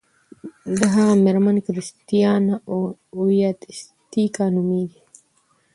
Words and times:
د 0.77 0.79
هغه 0.93 1.15
میرمن 1.25 1.57
کریستینا 1.65 2.55
اویتیسیکا 3.19 4.45
نومیږي. 4.55 5.01